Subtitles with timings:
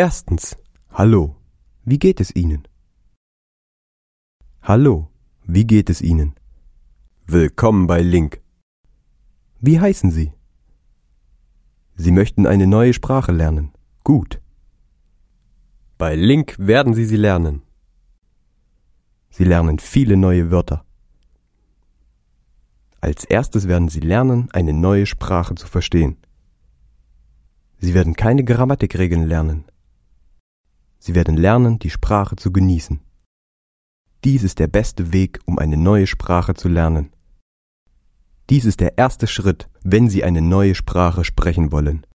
[0.00, 0.56] Erstens.
[0.90, 1.34] Hallo.
[1.84, 2.68] Wie geht es Ihnen?
[4.62, 5.08] Hallo.
[5.42, 6.36] Wie geht es Ihnen?
[7.26, 8.40] Willkommen bei Link.
[9.58, 10.32] Wie heißen Sie?
[11.96, 13.72] Sie möchten eine neue Sprache lernen.
[14.04, 14.40] Gut.
[15.98, 17.62] Bei Link werden Sie sie lernen.
[19.30, 20.84] Sie lernen viele neue Wörter.
[23.00, 26.18] Als erstes werden Sie lernen, eine neue Sprache zu verstehen.
[27.80, 29.64] Sie werden keine Grammatikregeln lernen.
[31.08, 33.00] Sie werden lernen, die Sprache zu genießen.
[34.24, 37.14] Dies ist der beste Weg, um eine neue Sprache zu lernen.
[38.50, 42.06] Dies ist der erste Schritt, wenn Sie eine neue Sprache sprechen wollen.